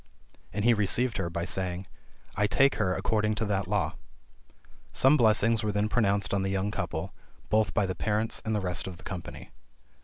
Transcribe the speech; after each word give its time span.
And 0.51 0.65
he 0.65 0.73
received 0.73 1.17
her, 1.17 1.29
by 1.29 1.45
saying, 1.45 1.85
"I 2.35 2.47
take 2.47 2.73
her 2.77 2.95
according 2.95 3.35
to 3.35 3.45
that 3.45 3.67
law." 3.67 3.97
Some 4.91 5.15
blessings 5.15 5.61
were 5.61 5.71
then 5.71 5.89
pronounced 5.89 6.33
on 6.33 6.41
the 6.41 6.49
young 6.49 6.71
couple, 6.71 7.13
both 7.49 7.75
by 7.75 7.85
the 7.85 7.93
parents 7.93 8.41
and 8.43 8.55
the 8.55 8.61
rest 8.61 8.87
of 8.87 8.97
the 8.97 9.03
company. 9.03 9.51